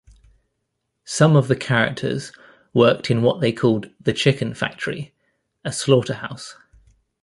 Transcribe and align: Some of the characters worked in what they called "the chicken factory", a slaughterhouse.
Some 1.05 1.35
of 1.35 1.47
the 1.47 1.55
characters 1.55 2.31
worked 2.73 3.11
in 3.11 3.21
what 3.21 3.39
they 3.39 3.51
called 3.51 3.91
"the 3.99 4.13
chicken 4.13 4.55
factory", 4.55 5.13
a 5.63 5.71
slaughterhouse. 5.71 6.55